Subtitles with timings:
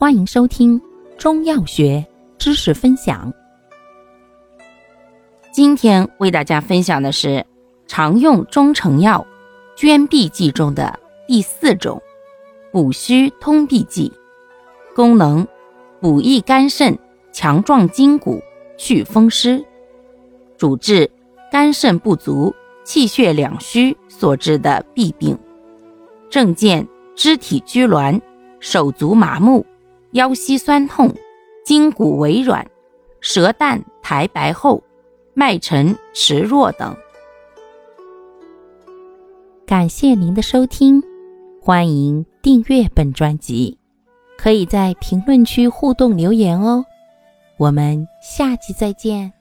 [0.00, 0.80] 欢迎收听
[1.18, 2.06] 中药学
[2.38, 3.32] 知识分享。
[5.50, 7.44] 今天为大家分享的是
[7.88, 9.26] 常用中成药
[9.76, 12.00] 捐痹剂中的第四种
[12.70, 14.12] 补虚通痹剂，
[14.94, 15.44] 功能
[16.00, 16.96] 补益肝肾、
[17.32, 18.40] 强壮筋骨、
[18.76, 19.60] 祛风湿，
[20.56, 21.10] 主治
[21.50, 22.54] 肝肾不足、
[22.84, 25.36] 气血两虚所致的痹病，
[26.30, 26.86] 症见
[27.16, 28.20] 肢体拘挛、
[28.60, 29.66] 手足麻木。
[30.12, 31.14] 腰膝酸痛、
[31.64, 32.66] 筋骨微软、
[33.20, 34.82] 舌淡苔白厚、
[35.34, 36.96] 脉沉迟弱等。
[39.66, 41.02] 感谢您的收听，
[41.60, 43.76] 欢迎订阅本专辑，
[44.38, 46.84] 可以在评论区互动留言哦。
[47.58, 49.37] 我们下期再见。